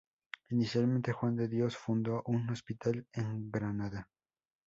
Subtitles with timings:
[0.49, 4.09] Inicialmente Juan de Dios fundó un hospital en Granada.